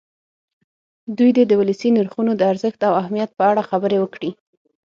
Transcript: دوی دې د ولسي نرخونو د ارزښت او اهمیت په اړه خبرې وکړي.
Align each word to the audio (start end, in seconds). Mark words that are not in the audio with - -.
دوی 1.17 1.29
دې 1.37 1.43
د 1.47 1.53
ولسي 1.61 1.89
نرخونو 1.97 2.31
د 2.35 2.41
ارزښت 2.51 2.79
او 2.89 2.93
اهمیت 3.01 3.31
په 3.37 3.43
اړه 3.51 3.67
خبرې 3.69 3.97
وکړي. 3.99 4.31